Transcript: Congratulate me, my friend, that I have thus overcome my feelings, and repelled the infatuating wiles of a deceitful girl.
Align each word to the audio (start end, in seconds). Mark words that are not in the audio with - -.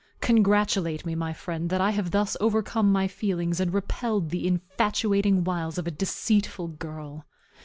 Congratulate 0.19 1.05
me, 1.05 1.13
my 1.13 1.31
friend, 1.31 1.69
that 1.69 1.79
I 1.79 1.91
have 1.91 2.09
thus 2.09 2.35
overcome 2.41 2.91
my 2.91 3.07
feelings, 3.07 3.59
and 3.59 3.71
repelled 3.71 4.31
the 4.31 4.47
infatuating 4.47 5.43
wiles 5.43 5.77
of 5.77 5.85
a 5.85 5.91
deceitful 5.91 6.69
girl. 6.69 7.27